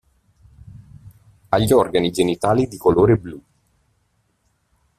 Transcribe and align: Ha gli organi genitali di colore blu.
Ha 1.49 1.59
gli 1.59 1.71
organi 1.71 2.09
genitali 2.09 2.67
di 2.67 2.77
colore 2.79 3.17
blu. 3.17 3.39